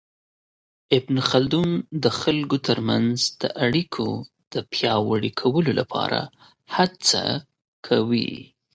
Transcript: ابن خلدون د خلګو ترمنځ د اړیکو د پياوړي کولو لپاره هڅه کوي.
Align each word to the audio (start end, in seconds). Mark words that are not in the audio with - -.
ابن 0.97 1.15
خلدون 1.29 1.69
د 2.03 2.05
خلګو 2.19 2.57
ترمنځ 2.67 3.15
د 3.41 3.43
اړیکو 3.65 4.07
د 4.53 4.55
پياوړي 4.71 5.31
کولو 5.41 5.71
لپاره 5.79 6.19
هڅه 6.75 7.21
کوي. 7.87 8.31